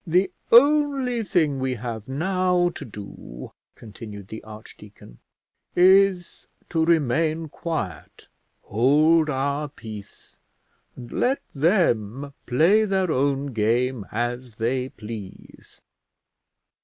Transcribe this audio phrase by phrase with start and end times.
[0.07, 5.19] "The only thing we have now to do," continued the archdeacon,
[5.75, 8.27] "is to remain quiet,
[8.63, 10.39] hold our peace,
[10.95, 15.79] and let them play their own game as they please."